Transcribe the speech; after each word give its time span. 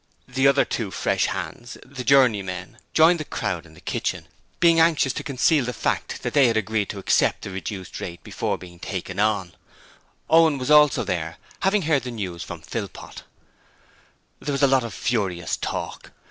The 0.27 0.47
other 0.47 0.65
two 0.65 0.89
fresh 0.89 1.25
hands 1.27 1.77
the 1.85 2.03
journeymen 2.03 2.79
joined 2.91 3.19
the 3.19 3.23
crowd 3.23 3.67
in 3.67 3.75
the 3.75 3.79
kitchen, 3.79 4.27
being 4.59 4.79
anxious 4.79 5.13
to 5.13 5.23
conceal 5.23 5.63
the 5.63 5.73
fact 5.73 6.23
that 6.23 6.33
they 6.33 6.47
had 6.47 6.57
agreed 6.57 6.89
to 6.89 6.97
accept 6.97 7.43
the 7.43 7.51
reduced 7.51 7.99
rate 8.01 8.23
before 8.23 8.57
being 8.57 8.79
'taken 8.79 9.19
on'. 9.19 9.53
Owen 10.27 10.59
also 10.59 11.01
was 11.01 11.05
there, 11.05 11.37
having 11.59 11.83
heard 11.83 12.01
the 12.01 12.09
news 12.09 12.41
from 12.41 12.63
Philpot. 12.63 13.21
There 14.39 14.53
was 14.53 14.63
a 14.63 14.67
lot 14.67 14.83
of 14.83 14.91
furious 14.95 15.55
talk. 15.55 16.11